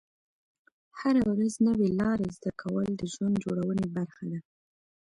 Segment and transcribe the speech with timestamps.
[0.99, 4.39] هره ورځ نوې لارې زده کول د ژوند جوړونې برخه ده.